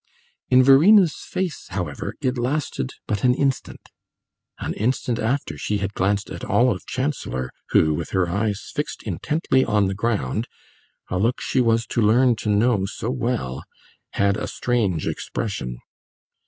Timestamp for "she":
5.59-5.77, 11.39-11.61